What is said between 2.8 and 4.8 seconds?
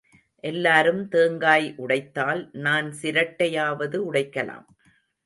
சிரட்டையாவது உடைக்கலாம்.